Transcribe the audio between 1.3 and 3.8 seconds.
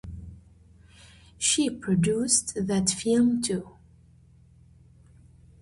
She produced that film too.